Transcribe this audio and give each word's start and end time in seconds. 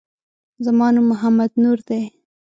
زما 0.65 0.87
نوم 0.93 1.05
محمد 1.11 1.51
نور 1.61 1.77
دی 1.87 2.01